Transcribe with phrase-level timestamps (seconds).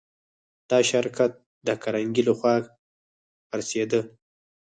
[0.69, 1.31] دا شرکت
[1.65, 2.53] د کارنګي لهخوا
[3.49, 4.01] خرڅېده